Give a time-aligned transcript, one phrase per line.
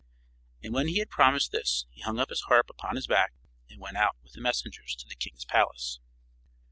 [0.63, 3.33] And when he had promised this he hung his harp upon his back
[3.69, 5.99] and went away with the messengers to the king's palace.